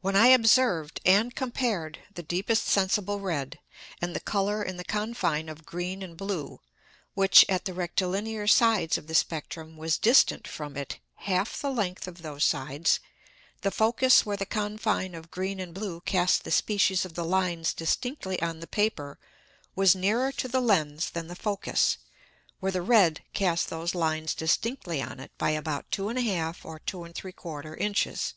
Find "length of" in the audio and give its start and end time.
11.72-12.22